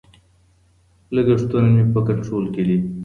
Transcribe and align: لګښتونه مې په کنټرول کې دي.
لګښتونه 1.15 1.69
مې 1.75 1.83
په 1.93 1.99
کنټرول 2.07 2.45
کې 2.53 2.63
دي. 2.67 2.77